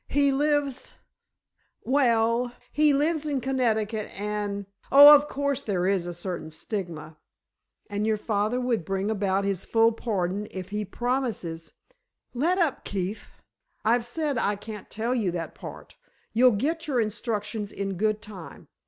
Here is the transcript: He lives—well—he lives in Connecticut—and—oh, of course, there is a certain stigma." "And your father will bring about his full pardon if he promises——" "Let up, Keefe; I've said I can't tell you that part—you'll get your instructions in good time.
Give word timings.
He 0.07 0.31
lives—well—he 0.31 2.91
lives 2.91 3.27
in 3.27 3.39
Connecticut—and—oh, 3.39 5.13
of 5.15 5.27
course, 5.27 5.61
there 5.61 5.85
is 5.85 6.07
a 6.07 6.13
certain 6.15 6.49
stigma." 6.49 7.17
"And 7.87 8.07
your 8.07 8.17
father 8.17 8.59
will 8.59 8.79
bring 8.79 9.11
about 9.11 9.45
his 9.45 9.63
full 9.63 9.91
pardon 9.91 10.47
if 10.49 10.69
he 10.69 10.85
promises——" 10.85 11.73
"Let 12.33 12.57
up, 12.57 12.83
Keefe; 12.83 13.43
I've 13.85 14.03
said 14.03 14.39
I 14.39 14.55
can't 14.55 14.89
tell 14.89 15.13
you 15.13 15.29
that 15.33 15.53
part—you'll 15.53 16.53
get 16.53 16.87
your 16.87 16.99
instructions 16.99 17.71
in 17.71 17.93
good 17.95 18.23
time. 18.23 18.69